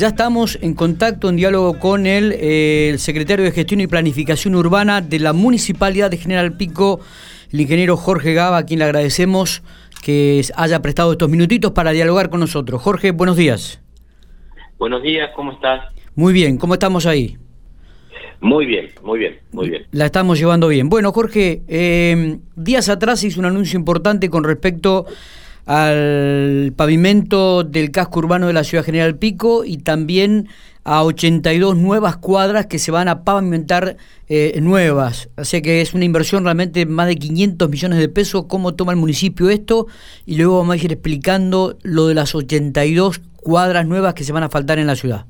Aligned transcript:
Ya 0.00 0.06
estamos 0.06 0.58
en 0.62 0.72
contacto, 0.72 1.28
en 1.28 1.36
diálogo 1.36 1.78
con 1.78 2.06
el, 2.06 2.32
eh, 2.32 2.88
el, 2.88 2.98
secretario 2.98 3.44
de 3.44 3.52
Gestión 3.52 3.82
y 3.82 3.86
Planificación 3.86 4.54
Urbana 4.54 5.02
de 5.02 5.18
la 5.18 5.34
Municipalidad 5.34 6.10
de 6.10 6.16
General 6.16 6.56
Pico, 6.56 7.00
el 7.52 7.60
ingeniero 7.60 7.98
Jorge 7.98 8.32
Gaba, 8.32 8.56
a 8.56 8.64
quien 8.64 8.78
le 8.78 8.86
agradecemos 8.86 9.62
que 10.02 10.40
haya 10.56 10.80
prestado 10.80 11.12
estos 11.12 11.28
minutitos 11.28 11.72
para 11.72 11.90
dialogar 11.90 12.30
con 12.30 12.40
nosotros. 12.40 12.80
Jorge, 12.80 13.10
buenos 13.10 13.36
días. 13.36 13.82
Buenos 14.78 15.02
días, 15.02 15.32
¿cómo 15.36 15.52
estás? 15.52 15.92
Muy 16.14 16.32
bien, 16.32 16.56
¿cómo 16.56 16.72
estamos 16.72 17.04
ahí? 17.04 17.36
Muy 18.40 18.64
bien, 18.64 18.88
muy 19.02 19.18
bien, 19.18 19.38
muy 19.52 19.68
bien. 19.68 19.82
La 19.90 20.06
estamos 20.06 20.38
llevando 20.38 20.68
bien. 20.68 20.88
Bueno, 20.88 21.12
Jorge, 21.12 21.60
eh, 21.68 22.38
días 22.56 22.88
atrás 22.88 23.22
hizo 23.22 23.38
un 23.38 23.44
anuncio 23.44 23.78
importante 23.78 24.30
con 24.30 24.44
respecto 24.44 25.04
al 25.70 26.72
pavimento 26.76 27.62
del 27.62 27.92
casco 27.92 28.18
urbano 28.18 28.48
de 28.48 28.52
la 28.52 28.64
ciudad 28.64 28.82
General 28.82 29.16
Pico 29.16 29.64
y 29.64 29.76
también 29.76 30.48
a 30.82 31.04
82 31.04 31.76
nuevas 31.76 32.16
cuadras 32.16 32.66
que 32.66 32.80
se 32.80 32.90
van 32.90 33.06
a 33.06 33.22
pavimentar 33.22 33.96
eh, 34.28 34.58
nuevas. 34.60 35.30
Así 35.36 35.62
que 35.62 35.80
es 35.80 35.94
una 35.94 36.04
inversión 36.04 36.42
realmente 36.42 36.86
más 36.86 37.06
de 37.06 37.14
500 37.14 37.70
millones 37.70 38.00
de 38.00 38.08
pesos. 38.08 38.46
¿Cómo 38.48 38.74
toma 38.74 38.90
el 38.90 38.98
municipio 38.98 39.48
esto? 39.48 39.86
Y 40.26 40.38
luego 40.38 40.58
vamos 40.58 40.74
a 40.74 40.84
ir 40.84 40.90
explicando 40.90 41.76
lo 41.84 42.08
de 42.08 42.14
las 42.16 42.34
82 42.34 43.20
cuadras 43.36 43.86
nuevas 43.86 44.14
que 44.14 44.24
se 44.24 44.32
van 44.32 44.42
a 44.42 44.48
faltar 44.48 44.80
en 44.80 44.88
la 44.88 44.96
ciudad. 44.96 45.26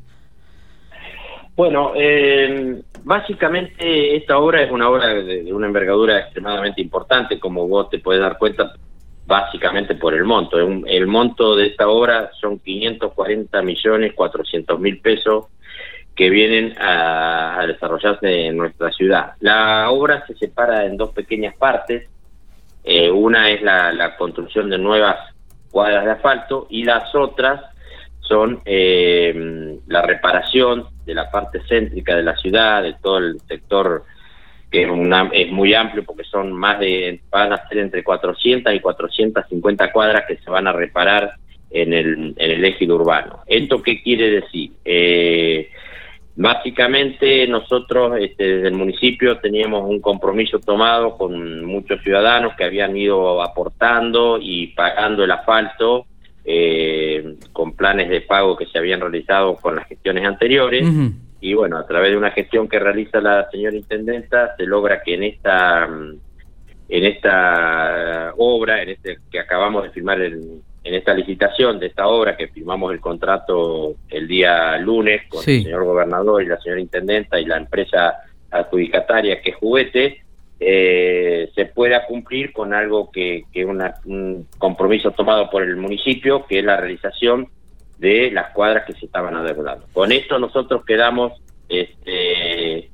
Bueno, 1.55 1.93
eh, 1.95 2.81
básicamente 3.05 4.17
esta 4.17 4.39
obra 4.39 4.63
es 4.63 4.71
una 4.71 4.89
obra 4.89 5.09
de, 5.09 5.43
de, 5.43 5.53
una 5.53 5.67
envergadura 5.67 6.19
extremadamente 6.19 6.81
importante, 6.81 7.39
como 7.39 7.69
vos 7.69 7.91
te 7.91 7.99
puedes 7.99 8.23
dar 8.23 8.39
cuenta, 8.39 8.73
básicamente 9.31 9.95
por 9.95 10.13
el 10.13 10.25
monto. 10.25 10.59
El 10.59 11.07
monto 11.07 11.55
de 11.55 11.69
esta 11.69 11.89
obra 11.89 12.33
son 12.41 12.59
540 12.59 13.63
millones 13.63 14.13
400 14.13 14.81
mil 14.81 15.01
pesos 15.01 15.45
que 16.17 16.29
vienen 16.29 16.75
a, 16.81 17.65
desarrollarse 17.65 18.47
en 18.47 18.57
nuestra 18.57 18.91
ciudad. 18.91 19.35
La 19.39 19.89
obra 19.93 20.27
se 20.27 20.35
separa 20.35 20.85
en 20.85 20.97
dos 20.97 21.11
pequeñas 21.11 21.55
partes. 21.57 22.09
Eh, 22.83 23.09
una 23.09 23.51
es 23.51 23.63
la, 23.63 23.93
la, 23.93 24.17
construcción 24.17 24.69
de 24.69 24.79
nuevas 24.79 25.17
cuadras 25.71 26.07
de 26.07 26.11
asfalto 26.11 26.67
y 26.69 26.83
las 26.83 27.15
otras 27.15 27.61
son 28.23 28.61
eh, 28.65 29.79
la 29.87 30.03
reparación 30.03 30.89
de 31.07 31.15
la 31.15 31.31
parte 31.31 31.61
céntrica 31.69 32.17
de 32.17 32.25
la 32.25 32.37
ciudad, 32.37 32.83
de 32.83 32.95
todo 33.01 33.19
el 33.19 33.39
sector 33.47 34.03
que 34.71 34.85
es, 34.85 34.91
una, 34.91 35.29
es 35.33 35.51
muy 35.51 35.75
amplio 35.75 36.05
porque 36.05 36.25
son 36.25 36.53
más 36.53 36.79
de, 36.79 37.21
van 37.31 37.53
a 37.53 37.69
ser 37.69 37.79
entre 37.79 38.05
400 38.05 38.73
y 38.73 38.81
450 38.81 39.93
cuadras 39.93 40.25
que 40.29 40.37
se 40.37 40.51
van 40.51 40.67
a 40.67 40.73
reparar 40.73 41.33
en 41.71 41.93
el, 41.93 42.35
en 42.37 42.51
el 42.51 42.65
eje 42.65 42.91
urbano. 42.91 43.41
¿Esto 43.47 43.83
qué 43.83 44.03
quiere 44.03 44.31
decir? 44.31 44.73
Eh, 44.85 45.71
básicamente 46.37 47.47
nosotros 47.47 48.19
este, 48.21 48.57
desde 48.57 48.69
el 48.69 48.75
municipio 48.75 49.39
teníamos 49.39 49.89
un 49.89 50.01
compromiso 50.01 50.59
tomado 50.59 51.17
con 51.17 51.65
muchos 51.65 52.01
ciudadanos 52.03 52.55
que 52.57 52.65
habían 52.65 52.97
ido 52.97 53.43
aportando 53.43 54.39
y 54.41 54.69
pagando 54.69 55.25
el 55.25 55.31
asfalto 55.33 56.07
eh, 56.45 57.37
con 57.53 57.75
planes 57.75 58.09
de 58.09 58.23
pago 58.23 58.57
que 58.57 58.67
se 58.67 58.79
habían 58.79 59.01
realizado 59.01 59.57
con 59.57 59.77
las 59.77 59.87
gestiones 59.87 60.25
anteriores. 60.25 60.89
Y 61.41 61.55
bueno, 61.55 61.79
a 61.79 61.87
través 61.87 62.11
de 62.11 62.17
una 62.17 62.31
gestión 62.31 62.69
que 62.69 62.79
realiza 62.79 63.21
la 63.21 63.49
señora 63.51 63.77
intendenta 63.77 64.55
se 64.57 64.65
logra 64.65 65.03
que 65.03 65.15
en 65.15 65.25
esta 65.25 65.89
en 66.89 67.05
esta 67.05 68.33
obra, 68.37 68.83
en 68.83 68.91
este 68.91 69.19
que 69.31 69.39
acabamos 69.39 69.85
de 69.85 69.91
firmar 69.91 70.21
en, 70.21 70.61
en 70.83 70.95
esta 70.95 71.15
licitación 71.15 71.79
de 71.79 71.87
esta 71.87 72.09
obra 72.09 72.37
que 72.37 72.49
firmamos 72.49 72.93
el 72.93 73.01
contrato 73.01 73.95
el 74.09 74.27
día 74.27 74.77
lunes 74.79 75.23
con 75.29 75.43
sí. 75.43 75.59
el 75.59 75.63
señor 75.65 75.85
gobernador 75.85 76.43
y 76.43 76.47
la 76.47 76.61
señora 76.61 76.81
intendenta 76.81 77.41
y 77.41 77.45
la 77.45 77.59
empresa 77.59 78.19
adjudicataria 78.51 79.41
que 79.41 79.51
es 79.51 79.57
Juguete, 79.57 80.23
eh, 80.59 81.51
se 81.55 81.67
pueda 81.67 82.05
cumplir 82.07 82.53
con 82.53 82.75
algo 82.75 83.11
que, 83.11 83.45
que 83.53 83.65
una, 83.65 83.95
un 84.05 84.47
compromiso 84.59 85.13
tomado 85.13 85.49
por 85.49 85.63
el 85.63 85.77
municipio, 85.77 86.45
que 86.47 86.59
es 86.59 86.65
la 86.65 86.77
realización 86.77 87.49
de 88.01 88.31
las 88.31 88.53
cuadras 88.53 88.85
que 88.87 88.95
se 88.95 89.07
estaban 89.07 89.37
adeudando. 89.37 89.87
Con 89.93 90.11
esto 90.11 90.39
nosotros 90.39 90.85
quedamos 90.85 91.33
este, 91.69 92.91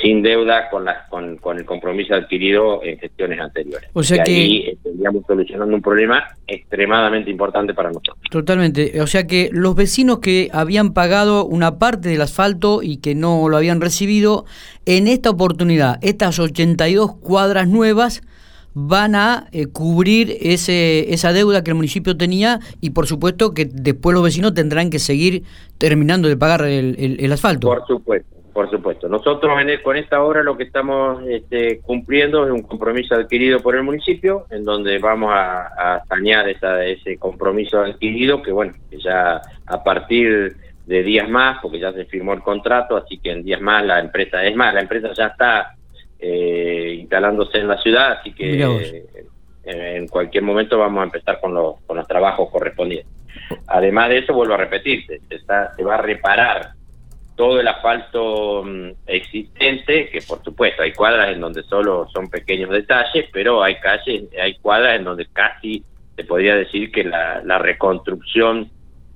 sin 0.00 0.22
deuda 0.22 0.68
con, 0.70 0.84
la, 0.84 1.06
con, 1.08 1.36
con, 1.38 1.58
el 1.58 1.64
compromiso 1.64 2.14
adquirido 2.14 2.82
en 2.84 2.98
gestiones 2.98 3.40
anteriores. 3.40 3.88
O 3.94 4.02
sea 4.02 4.18
y 4.18 4.24
que 4.24 4.30
ahí 4.30 4.68
estaríamos 4.68 5.24
solucionando 5.26 5.74
un 5.74 5.82
problema 5.82 6.24
extremadamente 6.46 7.30
importante 7.30 7.74
para 7.74 7.88
nosotros. 7.88 8.18
Totalmente. 8.30 9.00
O 9.00 9.06
sea 9.06 9.26
que 9.26 9.48
los 9.52 9.74
vecinos 9.74 10.18
que 10.20 10.50
habían 10.52 10.92
pagado 10.92 11.46
una 11.46 11.78
parte 11.78 12.10
del 12.10 12.20
asfalto 12.20 12.82
y 12.82 12.98
que 12.98 13.14
no 13.14 13.48
lo 13.48 13.56
habían 13.56 13.80
recibido, 13.80 14.44
en 14.86 15.08
esta 15.08 15.30
oportunidad, 15.30 15.98
estas 16.02 16.38
82 16.38 17.16
cuadras 17.16 17.68
nuevas 17.68 18.22
van 18.86 19.14
a 19.16 19.48
eh, 19.50 19.66
cubrir 19.66 20.36
ese, 20.40 21.12
esa 21.12 21.32
deuda 21.32 21.64
que 21.64 21.70
el 21.70 21.74
municipio 21.74 22.16
tenía 22.16 22.60
y 22.80 22.90
por 22.90 23.06
supuesto 23.06 23.52
que 23.52 23.64
después 23.64 24.14
los 24.14 24.22
vecinos 24.22 24.54
tendrán 24.54 24.90
que 24.90 25.00
seguir 25.00 25.42
terminando 25.78 26.28
de 26.28 26.36
pagar 26.36 26.62
el, 26.62 27.16
el, 27.18 27.32
asfalto. 27.32 27.68
Por 27.68 27.86
supuesto, 27.86 28.36
por 28.52 28.70
supuesto. 28.70 29.08
Nosotros 29.08 29.60
en 29.60 29.70
el, 29.70 29.82
con 29.82 29.96
esta 29.96 30.22
obra 30.22 30.44
lo 30.44 30.56
que 30.56 30.62
estamos 30.64 31.22
este, 31.26 31.80
cumpliendo 31.80 32.46
es 32.46 32.52
un 32.52 32.62
compromiso 32.62 33.16
adquirido 33.16 33.60
por 33.60 33.74
el 33.74 33.82
municipio 33.82 34.46
en 34.50 34.64
donde 34.64 34.98
vamos 34.98 35.32
a, 35.32 35.96
a 35.96 36.04
sanear 36.06 36.48
ese 36.48 37.18
compromiso 37.18 37.80
adquirido 37.80 38.42
que 38.42 38.52
bueno, 38.52 38.74
ya 38.92 39.40
a 39.66 39.82
partir 39.82 40.56
de 40.86 41.02
días 41.02 41.28
más, 41.28 41.58
porque 41.60 41.80
ya 41.80 41.92
se 41.92 42.06
firmó 42.06 42.32
el 42.32 42.42
contrato, 42.42 42.96
así 42.96 43.18
que 43.18 43.30
en 43.30 43.42
días 43.42 43.60
más 43.60 43.84
la 43.84 44.00
empresa, 44.00 44.42
es 44.44 44.56
más, 44.56 44.72
la 44.72 44.80
empresa 44.80 45.12
ya 45.12 45.26
está 45.26 45.74
eh, 46.18 46.96
instalándose 47.00 47.58
en 47.58 47.68
la 47.68 47.78
ciudad, 47.78 48.18
así 48.18 48.32
que 48.32 48.62
eh, 48.62 49.96
en 49.96 50.08
cualquier 50.08 50.42
momento 50.42 50.78
vamos 50.78 51.00
a 51.00 51.04
empezar 51.04 51.40
con 51.40 51.54
los, 51.54 51.80
con 51.86 51.96
los 51.96 52.06
trabajos 52.06 52.50
correspondientes. 52.50 53.12
Además 53.66 54.08
de 54.08 54.18
eso, 54.18 54.34
vuelvo 54.34 54.54
a 54.54 54.58
repetirte, 54.58 55.20
se, 55.28 55.36
está, 55.36 55.74
se 55.74 55.84
va 55.84 55.94
a 55.94 56.02
reparar 56.02 56.72
todo 57.36 57.60
el 57.60 57.68
asfalto 57.68 58.62
um, 58.62 58.92
existente, 59.06 60.10
que 60.10 60.20
por 60.22 60.42
supuesto 60.42 60.82
hay 60.82 60.92
cuadras 60.92 61.30
en 61.30 61.40
donde 61.40 61.62
solo 61.62 62.08
son 62.12 62.28
pequeños 62.28 62.70
detalles, 62.70 63.26
pero 63.32 63.62
hay 63.62 63.76
calles, 63.76 64.24
hay 64.42 64.54
cuadras 64.56 64.96
en 64.96 65.04
donde 65.04 65.26
casi 65.32 65.84
se 66.16 66.24
podría 66.24 66.56
decir 66.56 66.90
que 66.90 67.04
la, 67.04 67.40
la 67.44 67.58
reconstrucción 67.58 68.68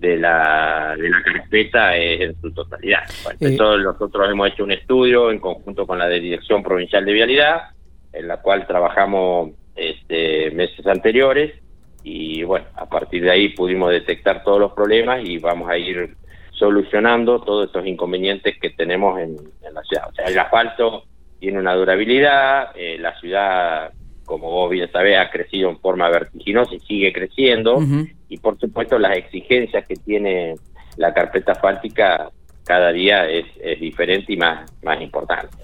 de 0.02 0.16
la, 0.18 0.96
de 0.98 1.08
la 1.08 1.22
carpeta 1.22 1.96
es 1.96 2.20
en 2.20 2.40
su 2.40 2.52
totalidad. 2.52 3.04
Bueno, 3.22 3.38
eh, 3.40 3.82
nosotros 3.82 4.28
hemos 4.28 4.48
hecho 4.48 4.64
un 4.64 4.72
estudio 4.72 5.30
en 5.30 5.38
conjunto 5.38 5.86
con 5.86 5.98
la 5.98 6.08
de 6.08 6.18
Dirección 6.18 6.62
Provincial 6.62 7.04
de 7.04 7.12
Vialidad, 7.12 7.70
en 8.12 8.26
la 8.26 8.42
cual 8.42 8.66
trabajamos 8.66 9.52
este, 9.76 10.50
meses 10.50 10.84
anteriores 10.86 11.54
y 12.02 12.42
bueno, 12.42 12.66
a 12.74 12.88
partir 12.88 13.22
de 13.22 13.30
ahí 13.30 13.50
pudimos 13.50 13.92
detectar 13.92 14.42
todos 14.42 14.58
los 14.58 14.72
problemas 14.72 15.24
y 15.24 15.38
vamos 15.38 15.70
a 15.70 15.78
ir 15.78 16.16
solucionando 16.50 17.40
todos 17.40 17.66
estos 17.66 17.86
inconvenientes 17.86 18.58
que 18.60 18.70
tenemos 18.70 19.20
en, 19.20 19.36
en 19.62 19.74
la 19.74 19.82
ciudad. 19.84 20.08
O 20.10 20.14
sea, 20.14 20.26
el 20.26 20.38
asfalto 20.38 21.04
tiene 21.38 21.60
una 21.60 21.74
durabilidad, 21.74 22.72
eh, 22.74 22.98
la 22.98 23.19
ciudad 23.20 23.92
como 24.24 24.50
vos 24.50 24.70
bien 24.70 24.90
sabés, 24.90 25.19
ha 25.19 25.30
crecido 25.30 25.69
en 25.70 25.78
forma 25.78 26.08
vertiginosa 26.08 26.74
y 26.74 26.80
sigue 26.80 27.12
creciendo. 27.12 27.76
Uh 27.76 27.82
-huh. 27.82 28.12
Y 28.32 28.38
por 28.38 28.59
supuesto 28.59 28.98
las 28.98 29.15
exigencias 29.19 29.87
que 29.87 29.94
tiene 29.94 30.54
la 30.97 31.12
carpeta 31.12 31.53
asfáltica 31.53 32.31
cada 32.65 32.93
día 32.93 33.28
es, 33.28 33.44
es 33.60 33.78
diferente 33.78 34.32
y 34.32 34.38
más, 34.38 34.72
más 34.82 35.03
importante. 35.03 35.54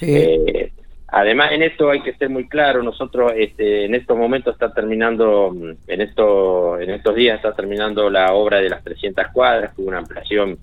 Eh. 0.00 0.42
Eh, 0.46 0.72
además, 1.06 1.52
en 1.52 1.62
esto 1.62 1.88
hay 1.90 2.02
que 2.02 2.14
ser 2.14 2.30
muy 2.30 2.48
claro, 2.48 2.82
nosotros 2.82 3.32
este, 3.36 3.84
en 3.84 3.94
estos 3.94 4.18
momentos 4.18 4.54
está 4.54 4.72
terminando, 4.72 5.54
en, 5.86 6.00
esto, 6.00 6.80
en 6.80 6.90
estos 6.90 7.14
días 7.14 7.36
está 7.36 7.54
terminando 7.54 8.10
la 8.10 8.32
obra 8.32 8.60
de 8.60 8.70
las 8.70 8.82
300 8.82 9.26
cuadras, 9.32 9.72
tuvo 9.76 9.86
una 9.86 9.98
ampliación, 9.98 10.58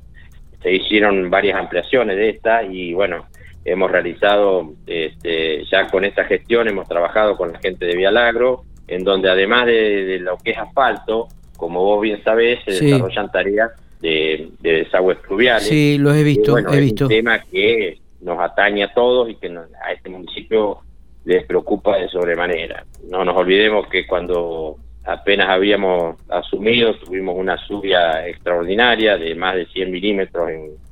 se 0.61 0.73
hicieron 0.73 1.29
varias 1.29 1.57
ampliaciones 1.57 2.17
de 2.17 2.29
esta 2.29 2.63
y 2.63 2.93
bueno, 2.93 3.27
hemos 3.63 3.89
realizado 3.89 4.73
este, 4.85 5.63
ya 5.71 5.87
con 5.87 6.03
esta 6.03 6.25
gestión, 6.25 6.67
hemos 6.67 6.89
trabajado 6.89 7.37
con 7.37 7.53
la 7.53 7.59
gente 7.59 7.85
de 7.85 7.95
Vialagro, 7.95 8.63
en 8.87 9.05
donde 9.05 9.29
además 9.29 9.65
de, 9.67 10.03
de 10.03 10.19
lo 10.19 10.37
que 10.37 10.51
es 10.51 10.57
asfalto, 10.57 11.29
como 11.63 11.83
vos 11.83 12.01
bien 12.01 12.23
sabés, 12.23 12.63
se 12.65 12.73
sí. 12.73 12.85
desarrollan 12.85 13.31
tareas 13.31 13.71
de, 14.01 14.49
de, 14.59 14.71
desagües 14.83 15.17
pluviales. 15.19 15.67
Sí, 15.67 15.97
los 15.97 16.15
he 16.15 16.23
visto, 16.23 16.51
bueno, 16.53 16.71
he 16.71 16.75
es 16.75 16.81
visto. 16.81 17.05
un 17.05 17.09
tema 17.09 17.39
que 17.39 17.99
nos 18.21 18.39
atañe 18.39 18.83
a 18.83 18.93
todos 18.93 19.29
y 19.29 19.35
que 19.35 19.49
nos, 19.49 19.65
a 19.83 19.91
este 19.91 20.09
municipio 20.09 20.79
les 21.25 21.45
preocupa 21.45 21.97
de 21.97 22.09
sobremanera. 22.09 22.85
No 23.09 23.23
nos 23.23 23.35
olvidemos 23.35 23.87
que 23.87 24.05
cuando 24.05 24.77
apenas 25.05 25.49
habíamos 25.49 26.17
asumido, 26.29 26.95
tuvimos 26.95 27.35
una 27.37 27.57
lluvia 27.67 28.27
extraordinaria 28.27 29.17
de 29.17 29.35
más 29.35 29.55
de 29.55 29.65
100 29.67 29.91
milímetros 29.91 30.49
en 30.49 30.83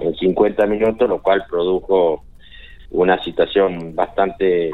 en 0.00 0.14
50 0.14 0.66
minutos, 0.66 1.08
lo 1.08 1.22
cual 1.22 1.44
produjo 1.48 2.24
una 2.90 3.22
situación 3.22 3.94
bastante 3.94 4.70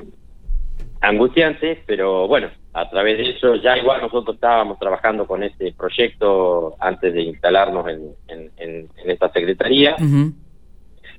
angustiante, 1.03 1.83
pero 1.85 2.29
bueno, 2.29 2.49
a 2.73 2.89
través 2.89 3.19
de 3.19 3.31
eso 3.31 3.57
ya 3.57 3.77
igual 3.77 4.01
nosotros 4.01 4.37
estábamos 4.37 4.79
trabajando 4.79 5.27
con 5.27 5.43
este 5.43 5.73
proyecto 5.73 6.77
antes 6.79 7.13
de 7.13 7.23
instalarnos 7.23 7.87
en, 7.89 8.15
en, 8.29 8.51
en, 8.57 8.89
esta 9.11 9.31
secretaría. 9.33 9.97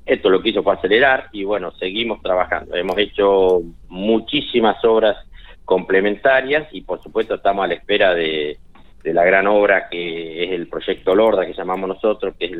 Esto 0.05 0.29
lo 0.29 0.41
quiso 0.41 0.63
fue 0.63 0.73
acelerar 0.73 1.29
y 1.31 1.43
bueno, 1.43 1.71
seguimos 1.73 2.21
trabajando. 2.21 2.75
Hemos 2.75 2.97
hecho 2.97 3.61
muchísimas 3.89 4.83
obras 4.85 5.17
complementarias 5.65 6.67
y 6.71 6.81
por 6.81 7.01
supuesto 7.03 7.35
estamos 7.35 7.65
a 7.65 7.67
la 7.67 7.73
espera 7.75 8.13
de, 8.13 8.57
la 9.03 9.25
gran 9.25 9.47
obra 9.47 9.89
que 9.89 10.45
es 10.45 10.51
el 10.51 10.67
proyecto 10.67 11.13
Lorda 11.13 11.45
que 11.45 11.53
llamamos 11.53 11.89
nosotros, 11.89 12.35
que 12.39 12.45
es 12.45 12.51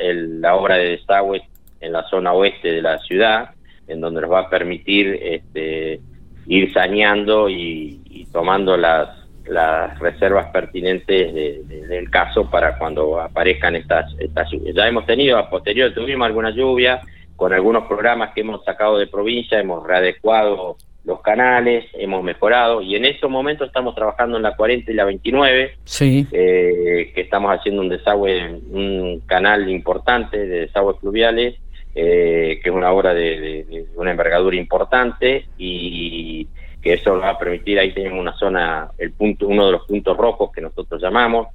el, 0.00 0.40
la 0.40 0.56
obra 0.56 0.76
de 0.76 0.96
desagüe 0.96 1.42
en 1.80 1.92
la 1.92 2.08
zona 2.08 2.32
oeste 2.32 2.72
de 2.72 2.82
la 2.82 2.98
ciudad, 3.00 3.50
en 3.88 4.00
donde 4.00 4.22
nos 4.22 4.30
va 4.30 4.40
a 4.40 4.50
permitir 4.50 5.18
este, 5.22 6.00
ir 6.46 6.72
saneando 6.72 7.48
y, 7.48 8.26
tomando 8.32 8.76
las, 8.78 9.10
las 9.46 9.98
reservas 9.98 10.46
pertinentes 10.46 11.34
del 11.34 12.08
caso 12.10 12.48
para 12.48 12.78
cuando 12.78 13.20
aparezcan 13.20 13.76
estas, 13.76 14.14
estas 14.18 14.50
lluvias. 14.50 14.74
Ya 14.74 14.88
hemos 14.88 15.04
tenido, 15.04 15.36
a 15.36 15.50
posterior 15.50 15.92
tuvimos 15.92 16.26
alguna 16.26 16.50
lluvia, 16.50 17.02
con 17.36 17.52
algunos 17.52 17.86
programas 17.86 18.32
que 18.32 18.40
hemos 18.40 18.64
sacado 18.64 18.96
de 18.98 19.06
provincia, 19.06 19.60
hemos 19.60 19.86
readecuado 19.86 20.76
los 21.04 21.20
canales, 21.20 21.84
hemos 21.94 22.22
mejorado 22.22 22.80
y 22.80 22.94
en 22.94 23.04
estos 23.04 23.28
momentos 23.28 23.66
estamos 23.66 23.94
trabajando 23.94 24.36
en 24.36 24.44
la 24.44 24.54
40 24.54 24.90
y 24.90 24.94
la 24.94 25.04
29, 25.04 25.76
sí. 25.84 26.26
Eh, 26.30 27.10
que 27.14 27.20
estamos 27.20 27.50
haciendo 27.50 27.82
un 27.82 27.88
desagüe, 27.88 28.60
un 28.70 29.20
canal 29.26 29.68
importante 29.68 30.38
de 30.38 30.60
desagües 30.60 30.98
fluviales, 31.00 31.56
eh, 31.94 32.60
que 32.62 32.70
es 32.70 32.74
una 32.74 32.92
obra 32.92 33.14
de, 33.14 33.86
una 33.96 34.10
envergadura 34.10 34.56
importante 34.56 35.46
y 35.58 36.46
que 36.82 36.94
eso 36.94 37.14
nos 37.14 37.22
va 37.22 37.30
a 37.30 37.38
permitir, 37.38 37.78
ahí 37.78 37.92
tenemos 37.92 38.18
una 38.18 38.36
zona, 38.36 38.90
el 38.98 39.12
punto, 39.12 39.46
uno 39.46 39.66
de 39.66 39.72
los 39.72 39.86
puntos 39.86 40.16
rojos 40.16 40.50
que 40.52 40.60
nosotros 40.60 41.00
llamamos, 41.00 41.48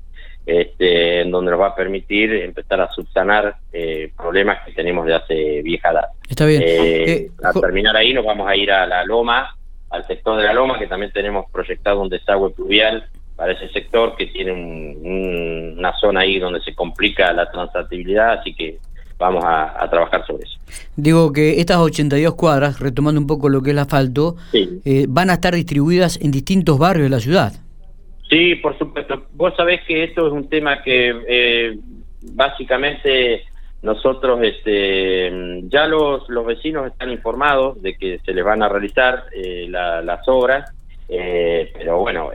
este, 0.47 1.21
en 1.21 1.29
donde 1.29 1.51
nos 1.51 1.59
va 1.59 1.67
a 1.67 1.75
permitir 1.75 2.33
empezar 2.33 2.79
a 2.79 2.89
subsanar 2.89 3.57
eh, 3.73 4.11
problemas 4.15 4.65
que 4.65 4.71
tenemos 4.71 5.05
de 5.05 5.13
hace 5.13 5.61
vieja 5.61 5.91
edad. 5.91 6.05
Está 6.29 6.45
bien. 6.45 6.61
Eh, 6.61 7.11
eh, 7.11 7.31
a 7.43 7.51
terminar 7.51 7.97
ahí 7.97 8.13
nos 8.13 8.25
vamos 8.25 8.47
a 8.47 8.55
ir 8.55 8.71
a 8.71 8.87
la 8.87 9.03
Loma, 9.03 9.57
al 9.89 10.07
sector 10.07 10.37
de 10.37 10.45
la 10.45 10.53
Loma, 10.53 10.79
que 10.79 10.87
también 10.87 11.11
tenemos 11.11 11.51
proyectado 11.51 12.01
un 12.01 12.07
desagüe 12.07 12.51
pluvial 12.51 13.09
para 13.35 13.51
ese 13.51 13.67
sector 13.69 14.15
que 14.15 14.27
tiene 14.27 14.53
una 14.53 15.93
zona 15.97 16.21
ahí 16.21 16.39
donde 16.39 16.61
se 16.61 16.73
complica 16.73 17.33
la 17.33 17.51
transitabilidad, 17.51 18.39
así 18.39 18.53
que 18.55 18.77
vamos 19.17 19.43
a, 19.45 19.87
trabajar 19.89 20.25
sobre 20.25 20.43
eso. 20.43 20.59
Digo 20.95 21.31
que 21.33 21.59
estas 21.59 21.77
82 21.77 22.35
cuadras, 22.35 22.79
retomando 22.79 23.19
un 23.19 23.27
poco 23.27 23.49
lo 23.49 23.61
que 23.61 23.71
es 23.71 23.73
el 23.73 23.79
asfalto, 23.79 24.35
van 25.07 25.29
a 25.29 25.33
estar 25.33 25.55
distribuidas 25.55 26.19
en 26.21 26.31
distintos 26.31 26.77
barrios 26.77 27.05
de 27.05 27.09
la 27.09 27.19
ciudad. 27.19 27.53
Sí, 28.29 28.55
por 28.55 28.77
supuesto. 28.77 29.23
Vos 29.33 29.53
sabés 29.55 29.81
que 29.87 30.03
esto 30.03 30.27
es 30.27 30.33
un 30.33 30.49
tema 30.49 30.81
que 30.83 31.15
eh, 31.27 31.77
básicamente 32.33 33.43
nosotros, 33.81 34.39
este, 34.43 35.61
ya 35.69 35.87
los, 35.87 36.27
los 36.27 36.45
vecinos 36.45 36.87
están 36.87 37.11
informados 37.11 37.81
de 37.81 37.95
que 37.95 38.19
se 38.25 38.33
les 38.33 38.43
van 38.43 38.63
a 38.63 38.69
realizar 38.69 39.25
eh, 39.33 39.67
las 39.69 40.27
obras, 40.27 40.73
eh, 41.07 41.71
pero 41.77 41.99
bueno, 41.99 42.31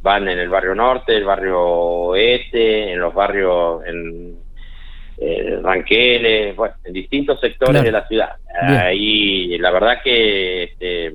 van 0.00 0.28
en 0.28 0.38
el 0.38 0.48
barrio 0.48 0.74
norte, 0.74 1.14
el 1.14 1.24
barrio 1.24 1.60
oeste, 1.60 2.92
en 2.92 3.00
los 3.00 3.12
barrios, 3.12 3.84
en 3.84 4.36
Ranqueles, 5.62 6.56
bueno, 6.56 6.74
en 6.84 6.92
distintos 6.92 7.40
sectores 7.40 7.82
de 7.82 7.92
la 7.92 8.06
ciudad. 8.06 8.36
Ahí, 8.62 9.58
la 9.58 9.70
verdad 9.70 9.98
que... 10.02 10.64
Este, 10.64 11.14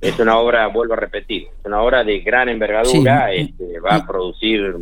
es 0.00 0.18
una 0.18 0.38
obra, 0.38 0.66
vuelvo 0.68 0.94
a 0.94 0.96
repetir, 0.96 1.48
es 1.58 1.64
una 1.64 1.82
obra 1.82 2.04
de 2.04 2.20
gran 2.20 2.48
envergadura, 2.48 3.32
este, 3.32 3.80
va 3.80 3.96
a 3.96 4.06
producir 4.06 4.76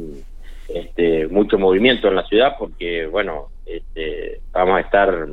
este, 0.69 1.27
mucho 1.29 1.59
movimiento 1.59 2.09
en 2.09 2.17
la 2.17 2.27
ciudad 2.27 2.57
porque, 2.59 3.07
bueno, 3.07 3.49
este, 3.65 4.41
vamos 4.53 4.77
a 4.77 4.81
estar 4.81 5.27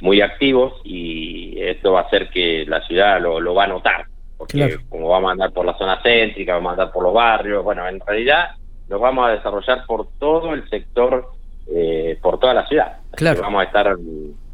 muy 0.00 0.20
activos 0.20 0.80
y 0.84 1.60
esto 1.60 1.92
va 1.92 2.00
a 2.00 2.04
hacer 2.04 2.30
que 2.30 2.64
la 2.66 2.80
ciudad 2.86 3.20
lo, 3.20 3.54
va 3.54 3.64
a 3.64 3.68
notar, 3.68 4.06
porque 4.38 4.78
como 4.88 5.08
vamos 5.08 5.28
a 5.28 5.32
andar 5.32 5.52
por 5.52 5.66
la 5.66 5.76
zona 5.76 6.00
céntrica, 6.02 6.54
vamos 6.54 6.70
a 6.70 6.72
andar 6.72 6.92
por 6.92 7.02
los 7.02 7.12
barrios, 7.12 7.62
bueno, 7.62 7.86
en 7.86 8.00
realidad 8.00 8.56
nos 8.88 9.00
vamos 9.00 9.28
a 9.28 9.32
desarrollar 9.32 9.84
por 9.86 10.08
todo 10.18 10.54
el 10.54 10.68
sector, 10.70 11.28
eh, 11.68 12.18
por 12.20 12.38
toda 12.38 12.54
la 12.54 12.66
ciudad. 12.66 12.98
Claro. 13.12 13.42
Vamos 13.42 13.62
a 13.62 13.64
estar 13.64 13.96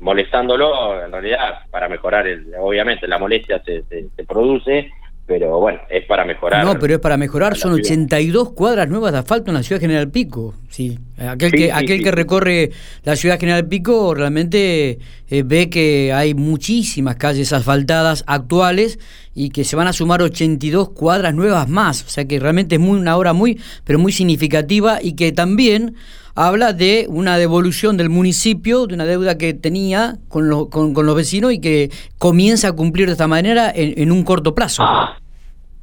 molestándolo, 0.01 1.05
en 1.05 1.13
realidad, 1.13 1.61
para 1.71 1.89
mejorar, 1.89 2.27
el, 2.27 2.47
obviamente 2.61 3.07
la 3.09 3.19
molestia 3.19 3.63
se, 3.65 3.83
se, 3.89 4.25
produce, 4.25 4.91
pero 5.27 5.59
bueno, 5.59 5.81
es 5.91 6.05
para 6.07 6.25
mejorar. 6.25 6.65
No, 6.65 6.79
pero 6.79 6.95
es 6.95 7.01
para 7.01 7.17
mejorar, 7.17 7.57
son 7.57 7.73
82 7.73 8.53
cuadras 8.53 8.89
nuevas 8.89 9.13
de 9.13 9.19
asfalto 9.19 9.51
en 9.51 9.55
la 9.55 9.63
ciudad 9.63 9.81
General 9.81 10.11
Pico. 10.11 10.55
Sí, 10.69 10.99
aquel 11.19 11.53
que 11.53 11.73
aquel 11.73 12.03
que 12.03 12.11
recorre 12.11 12.71
la 13.03 13.17
ciudad 13.17 13.39
General 13.39 13.67
Pico 13.67 14.15
realmente 14.15 14.99
eh, 15.29 15.43
ve 15.45 15.69
que 15.69 16.13
hay 16.13 16.35
muchísimas 16.35 17.17
calles 17.17 17.53
asfaltadas 17.53 18.25
actuales 18.27 18.99
y 19.35 19.51
que 19.51 19.65
se 19.65 19.77
van 19.77 19.89
a 19.89 19.93
sumar 19.93 20.23
82 20.23 20.91
cuadras 20.91 21.35
nuevas 21.35 21.69
más, 21.69 22.05
o 22.05 22.09
sea 22.09 22.27
que 22.27 22.39
realmente 22.39 22.77
es 22.77 22.81
muy 22.81 22.99
una 22.99 23.17
obra 23.17 23.33
muy 23.33 23.61
pero 23.85 23.99
muy 23.99 24.13
significativa 24.13 24.99
y 25.03 25.15
que 25.15 25.33
también 25.33 25.97
habla 26.39 26.73
de 26.73 27.07
una 27.09 27.37
devolución 27.37 27.97
del 27.97 28.11
municipio, 28.11 28.87
de 28.87 28.95
una 28.95 29.05
deuda 29.05 29.37
que 29.37 29.55
tenía 29.55 30.15
con, 30.29 30.71
con, 30.71 31.07
los 31.07 31.17
vecinos 31.17 31.53
y 31.53 31.61
que 31.61 31.91
comienza 32.17 32.69
a 32.69 32.73
cumplir 32.73 33.07
de 33.07 33.13
esta 33.13 33.27
manera 33.27 33.73
en, 33.75 34.13
un 34.13 34.23
corto 34.23 34.55
plazo. 34.55 34.85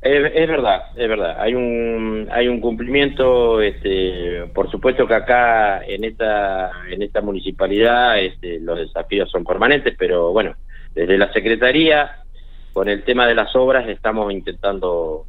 Es, 0.01 0.47
verdad, 0.47 0.83
es 0.95 1.09
verdad. 1.09 1.41
Hay 1.41 1.55
un 1.55 2.29
hay 2.31 2.47
un 2.47 2.61
cumplimiento, 2.61 3.59
este, 3.59 4.45
por 4.53 4.71
supuesto 4.71 5.05
que 5.05 5.15
acá 5.15 5.83
en 5.85 6.05
esta 6.05 6.71
en 6.89 7.01
esta 7.01 7.21
municipalidad 7.21 8.17
este, 8.19 8.59
los 8.61 8.77
desafíos 8.77 9.29
son 9.29 9.43
permanentes, 9.43 9.95
pero 9.97 10.31
bueno, 10.31 10.55
desde 10.93 11.17
la 11.17 11.33
secretaría 11.33 12.23
con 12.71 12.87
el 12.87 13.03
tema 13.03 13.27
de 13.27 13.35
las 13.35 13.53
obras 13.55 13.89
estamos 13.89 14.31
intentando 14.31 15.25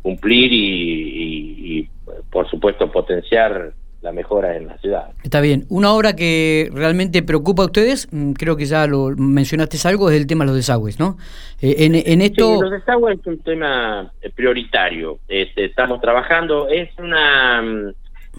cumplir 0.00 0.50
y 0.52 1.88
por 2.30 2.48
supuesto 2.48 2.90
potenciar 2.90 3.72
la 4.02 4.12
mejora 4.12 4.56
en 4.56 4.66
la 4.68 4.78
ciudad. 4.78 5.10
Está 5.22 5.40
bien. 5.40 5.66
Una 5.68 5.92
obra 5.92 6.16
que 6.16 6.70
realmente 6.72 7.22
preocupa 7.22 7.62
a 7.62 7.66
ustedes, 7.66 8.08
mm, 8.10 8.32
creo 8.32 8.56
que 8.56 8.64
ya 8.64 8.86
lo 8.86 9.10
mencionaste 9.16 9.76
algo, 9.88 10.10
es 10.10 10.16
el 10.16 10.26
tema 10.26 10.44
de 10.44 10.48
los 10.48 10.56
desagües, 10.56 10.98
¿no? 10.98 11.18
Eh, 11.60 12.02
en, 12.06 12.22
esto... 12.22 12.62
los 12.62 12.70
desagües 12.70 13.18
es 13.18 13.26
un 13.26 13.38
tema 13.40 14.10
eh, 14.22 14.30
prioritario. 14.30 15.18
Este, 15.28 15.66
estamos 15.66 16.00
trabajando, 16.00 16.68
es 16.68 16.88
una... 16.98 17.62
Mm, 17.62 17.94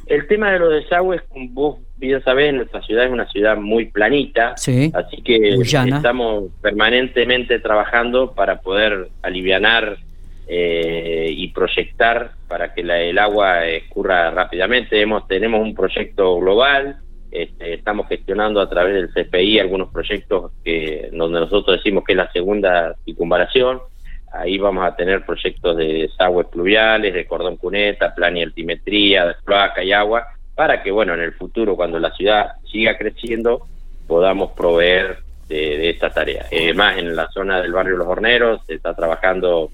el 0.07 0.27
tema 0.27 0.51
de 0.51 0.59
los 0.59 0.73
desagües, 0.73 1.21
vos 1.51 1.77
bien 1.97 2.23
sabés, 2.23 2.53
nuestra 2.53 2.81
ciudad 2.81 3.05
es 3.05 3.11
una 3.11 3.27
ciudad 3.29 3.55
muy 3.57 3.85
planita, 3.85 4.57
sí, 4.57 4.91
así 4.93 5.21
que 5.21 5.49
estamos 5.49 6.45
permanentemente 6.61 7.59
trabajando 7.59 8.31
para 8.31 8.61
poder 8.61 9.09
alivianar 9.21 9.99
eh, 10.47 11.27
y 11.29 11.47
proyectar 11.49 12.31
para 12.47 12.73
que 12.73 12.81
el 12.81 13.17
agua 13.17 13.65
escurra 13.67 14.31
rápidamente. 14.31 15.01
Hemos, 15.01 15.27
tenemos 15.27 15.61
un 15.61 15.73
proyecto 15.73 16.39
global, 16.39 16.97
este, 17.31 17.75
estamos 17.75 18.09
gestionando 18.09 18.59
a 18.59 18.69
través 18.69 18.93
del 18.93 19.09
CPI 19.09 19.59
algunos 19.59 19.89
proyectos 19.89 20.51
que 20.63 21.09
donde 21.13 21.39
nosotros 21.39 21.77
decimos 21.77 22.03
que 22.03 22.13
es 22.13 22.17
la 22.17 22.31
segunda 22.31 22.95
circunvalación. 23.05 23.79
Ahí 24.33 24.57
vamos 24.57 24.85
a 24.85 24.95
tener 24.95 25.25
proyectos 25.25 25.77
de 25.77 25.85
desagües 25.85 26.47
pluviales, 26.47 27.13
de 27.13 27.25
cordón 27.25 27.57
cuneta, 27.57 28.13
plan 28.13 28.35
y 28.35 28.43
altimetría, 28.43 29.25
de 29.27 29.35
cloaca 29.43 29.83
y 29.83 29.91
agua, 29.91 30.27
para 30.55 30.83
que, 30.83 30.91
bueno, 30.91 31.13
en 31.13 31.21
el 31.21 31.33
futuro, 31.33 31.75
cuando 31.75 31.99
la 31.99 32.11
ciudad 32.11 32.51
siga 32.69 32.97
creciendo, 32.97 33.65
podamos 34.07 34.51
proveer 34.51 35.19
de, 35.47 35.89
esta 35.89 36.09
tarea. 36.09 36.45
Además, 36.51 36.97
en 36.97 37.15
la 37.15 37.27
zona 37.29 37.61
del 37.61 37.73
barrio 37.73 37.97
Los 37.97 38.07
Horneros 38.07 38.61
se 38.67 38.75
está 38.75 38.93
trabajando 38.93 39.71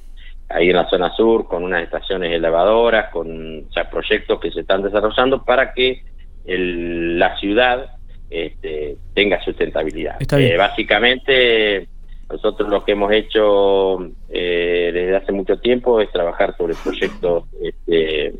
ahí 0.50 0.70
en 0.70 0.76
la 0.76 0.90
zona 0.90 1.14
sur 1.16 1.48
con 1.48 1.64
unas 1.64 1.84
estaciones 1.84 2.32
elevadoras, 2.32 3.12
con 3.12 3.68
proyectos 3.92 4.40
que 4.40 4.52
se 4.52 4.62
están 4.62 4.84
desarrollando 4.84 5.44
para 5.44 5.74
que 5.74 6.04
la 6.46 7.38
ciudad 7.40 7.98
este, 8.30 8.98
tenga 9.14 9.42
sustentabilidad. 9.44 10.18
Eh, 10.38 10.56
básicamente, 10.58 11.88
nosotros 12.30 12.70
lo 12.70 12.84
que 12.84 12.94
hemos 12.94 13.12
hecho 13.12 14.00
eh, 14.30 14.92
desde 14.94 15.16
hace 15.16 15.32
mucho 15.32 15.58
tiempo 15.60 16.00
es 16.02 16.12
trabajar 16.12 16.56
sobre 16.58 16.76
proyectos 16.76 17.46
este, 17.62 18.34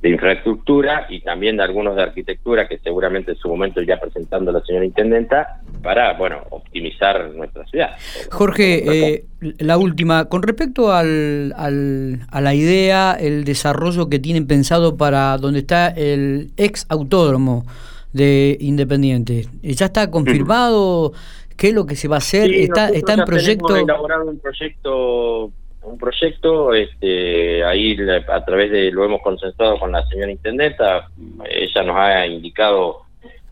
de 0.00 0.08
infraestructura 0.08 1.06
y 1.08 1.20
también 1.20 1.56
de 1.56 1.64
algunos 1.64 1.96
de 1.96 2.02
arquitectura 2.02 2.68
que 2.68 2.78
seguramente 2.78 3.32
en 3.32 3.38
su 3.38 3.48
momento 3.48 3.80
ya 3.82 3.98
presentando 3.98 4.52
la 4.52 4.60
señora 4.60 4.84
intendenta 4.84 5.60
para 5.86 6.14
bueno 6.14 6.42
optimizar 6.50 7.30
nuestra 7.30 7.64
ciudad. 7.66 7.90
Jorge, 8.32 9.12
eh, 9.14 9.24
la 9.58 9.78
última 9.78 10.24
con 10.24 10.42
respecto 10.42 10.92
al, 10.92 11.54
al, 11.56 12.26
a 12.28 12.40
la 12.40 12.54
idea, 12.54 13.12
el 13.12 13.44
desarrollo 13.44 14.08
que 14.08 14.18
tienen 14.18 14.48
pensado 14.48 14.96
para 14.96 15.38
donde 15.38 15.60
está 15.60 15.86
el 15.90 16.50
ex 16.56 16.86
autódromo 16.88 17.64
de 18.12 18.56
Independiente, 18.58 19.46
¿ya 19.62 19.86
está 19.86 20.10
confirmado? 20.10 21.12
¿Qué 21.56 21.68
es 21.68 21.74
lo 21.74 21.86
que 21.86 21.94
se 21.94 22.08
va 22.08 22.16
a 22.16 22.18
hacer? 22.18 22.50
¿Está, 22.50 22.88
está 22.88 23.14
en 23.14 23.24
proyecto? 23.24 23.76
elaborado 23.76 24.28
un 24.28 24.40
proyecto 24.40 25.52
un 25.84 25.98
proyecto, 25.98 26.74
este, 26.74 27.64
ahí 27.64 27.96
a 28.28 28.44
través 28.44 28.72
de 28.72 28.90
lo 28.90 29.04
hemos 29.04 29.22
consensuado 29.22 29.78
con 29.78 29.92
la 29.92 30.04
señora 30.08 30.32
intendenta, 30.32 31.08
ella 31.48 31.82
nos 31.84 31.96
ha 31.96 32.26
indicado 32.26 33.05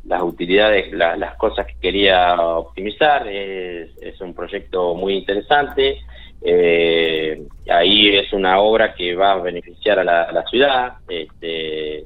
las 0.06 0.22
utilidades, 0.22 0.92
las 0.92 1.36
cosas 1.36 1.66
que 1.66 1.74
quería 1.80 2.34
optimizar. 2.40 3.26
Es, 3.28 4.20
un 4.20 4.34
proyecto 4.34 4.94
muy 4.94 5.14
interesante. 5.14 5.98
Eh, 6.42 7.42
ahí 7.68 8.16
es 8.16 8.32
una 8.32 8.58
obra 8.60 8.94
que 8.94 9.14
va 9.14 9.32
a 9.32 9.40
beneficiar 9.40 9.98
a 9.98 10.04
la, 10.04 10.44
ciudad. 10.50 10.94
Este, 11.08 12.04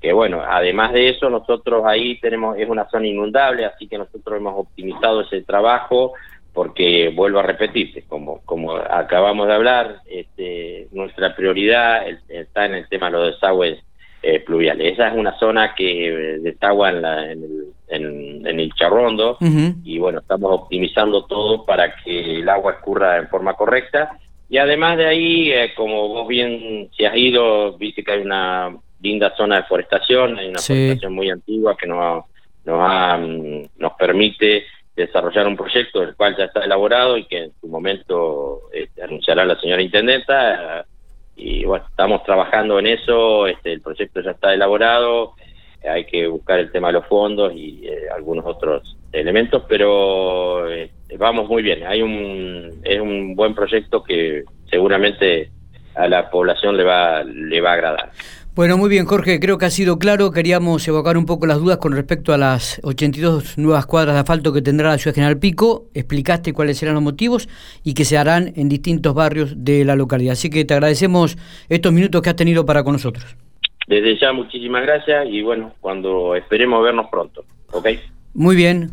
que 0.00 0.12
bueno, 0.12 0.42
además 0.46 0.92
de 0.92 1.08
eso, 1.10 1.30
nosotros 1.30 1.84
ahí 1.86 2.18
tenemos, 2.20 2.58
es 2.58 2.68
una 2.68 2.88
zona 2.88 3.06
inundable, 3.06 3.64
así 3.64 3.88
que 3.88 3.98
nosotros 3.98 4.38
hemos 4.38 4.58
optimizado 4.58 5.22
ese 5.22 5.42
trabajo 5.42 6.12
porque 6.52 7.12
vuelvo 7.14 7.40
a 7.40 7.42
repetirte, 7.42 8.02
como, 8.08 8.40
como 8.46 8.76
acabamos 8.76 9.46
de 9.46 9.52
hablar, 9.52 10.00
este, 10.06 10.88
nuestra 10.90 11.36
prioridad 11.36 12.06
está 12.28 12.64
en 12.64 12.74
el 12.76 12.88
tema 12.88 13.06
de 13.06 13.12
los 13.12 13.34
desagües 13.34 13.78
eh, 14.28 14.40
pluviales. 14.40 14.94
Esa 14.94 15.06
es 15.06 15.14
una 15.16 15.38
zona 15.38 15.72
que 15.72 16.08
eh, 16.08 16.38
desagua 16.40 16.90
en, 16.90 17.44
en, 17.86 18.58
el, 18.58 18.74
Charrondo 18.74 19.38
y 19.84 19.98
bueno, 20.00 20.18
estamos 20.18 20.50
optimizando 20.52 21.26
todo 21.26 21.64
para 21.64 21.94
que 21.94 22.40
el 22.40 22.48
agua 22.48 22.72
escurra 22.72 23.18
en 23.18 23.28
forma 23.28 23.54
correcta. 23.54 24.18
Y 24.48 24.58
además 24.58 24.96
de 24.98 25.06
ahí, 25.06 25.52
eh, 25.52 25.72
como 25.76 26.08
vos 26.08 26.26
bien 26.26 26.90
si 26.96 27.04
has 27.04 27.16
ido, 27.16 27.78
viste 27.78 28.02
que 28.02 28.10
hay 28.10 28.22
una 28.22 28.76
linda 29.00 29.32
zona 29.36 29.58
de 29.58 29.62
forestación, 29.62 30.36
hay 30.38 30.48
una 30.48 30.58
forestación 30.58 31.14
muy 31.14 31.30
antigua 31.30 31.76
que 31.76 31.86
nos, 31.86 32.24
nos, 32.64 33.20
mm, 33.20 33.62
nos 33.78 33.92
permite 33.92 34.64
desarrollar 34.96 35.46
un 35.46 35.56
proyecto 35.56 36.00
del 36.00 36.16
cual 36.16 36.36
ya 36.36 36.46
está 36.46 36.64
elaborado 36.64 37.16
y 37.16 37.26
que 37.26 37.44
en 37.44 37.52
su 37.60 37.68
momento 37.68 38.62
este, 38.72 39.04
anunciará 39.04 39.44
la 39.44 39.60
señora 39.60 39.82
intendenta 39.82 40.84
y 41.36 41.64
bueno, 41.64 41.84
estamos 41.88 42.22
trabajando 42.24 42.78
en 42.78 42.86
eso, 42.86 43.46
este, 43.46 43.72
el 43.72 43.82
proyecto 43.82 44.20
ya 44.20 44.30
está 44.32 44.54
elaborado, 44.54 45.34
hay 45.88 46.04
que 46.06 46.26
buscar 46.26 46.58
el 46.58 46.72
tema 46.72 46.88
de 46.88 46.94
los 46.94 47.06
fondos 47.06 47.52
y 47.54 47.86
eh, 47.86 48.08
algunos 48.14 48.44
otros 48.46 48.96
elementos, 49.12 49.62
pero 49.68 50.68
eh, 50.70 50.90
vamos 51.18 51.48
muy 51.48 51.62
bien, 51.62 51.86
hay 51.86 52.02
un, 52.02 52.80
es 52.82 53.00
un 53.00 53.36
buen 53.36 53.54
proyecto 53.54 54.02
que 54.02 54.44
seguramente 54.70 55.50
a 55.94 56.08
la 56.08 56.30
población 56.30 56.76
le 56.76 56.84
va, 56.84 57.22
le 57.22 57.60
va 57.60 57.70
a 57.70 57.74
agradar. 57.74 58.10
Bueno, 58.56 58.78
muy 58.78 58.88
bien, 58.88 59.04
Jorge, 59.04 59.38
creo 59.38 59.58
que 59.58 59.66
ha 59.66 59.70
sido 59.70 59.98
claro. 59.98 60.30
Queríamos 60.30 60.88
evocar 60.88 61.18
un 61.18 61.26
poco 61.26 61.44
las 61.44 61.58
dudas 61.58 61.76
con 61.76 61.92
respecto 61.92 62.32
a 62.32 62.38
las 62.38 62.80
82 62.84 63.58
nuevas 63.58 63.84
cuadras 63.84 64.14
de 64.14 64.20
asfalto 64.20 64.50
que 64.50 64.62
tendrá 64.62 64.88
la 64.88 64.96
Ciudad 64.96 65.14
General 65.14 65.38
Pico. 65.38 65.90
Explicaste 65.92 66.54
cuáles 66.54 66.78
serán 66.78 66.94
los 66.94 67.04
motivos 67.04 67.50
y 67.84 67.92
que 67.92 68.06
se 68.06 68.16
harán 68.16 68.54
en 68.56 68.70
distintos 68.70 69.12
barrios 69.12 69.62
de 69.62 69.84
la 69.84 69.94
localidad. 69.94 70.32
Así 70.32 70.48
que 70.48 70.64
te 70.64 70.72
agradecemos 70.72 71.36
estos 71.68 71.92
minutos 71.92 72.22
que 72.22 72.30
has 72.30 72.36
tenido 72.36 72.64
para 72.64 72.82
con 72.82 72.94
nosotros. 72.94 73.36
Desde 73.88 74.18
ya, 74.18 74.32
muchísimas 74.32 74.86
gracias 74.86 75.26
y 75.28 75.42
bueno, 75.42 75.74
cuando 75.82 76.34
esperemos 76.34 76.82
vernos 76.82 77.08
pronto. 77.10 77.44
¿Ok? 77.72 77.88
Muy 78.32 78.56
bien. 78.56 78.90